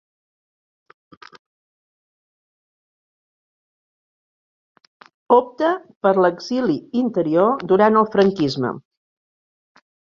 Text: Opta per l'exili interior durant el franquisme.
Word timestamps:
Opta 5.39 5.73
per 6.07 6.17
l'exili 6.23 6.83
interior 7.07 7.67
durant 7.75 8.05
el 8.05 8.13
franquisme. 8.19 8.79